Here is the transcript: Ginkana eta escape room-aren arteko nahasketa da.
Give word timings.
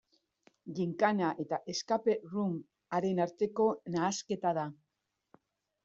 Ginkana 0.79 1.27
eta 1.43 1.59
escape 1.75 2.17
room-aren 2.33 3.25
arteko 3.29 3.71
nahasketa 3.97 4.59
da. 4.63 4.69